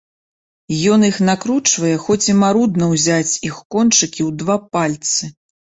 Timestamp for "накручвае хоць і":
1.27-2.37